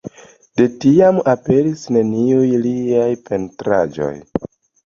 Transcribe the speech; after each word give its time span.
De 0.61 0.65
tiam 0.85 1.19
aperis 1.33 1.83
neniuj 1.97 2.49
liaj 2.65 3.07
pentraĵoj. 3.29 4.13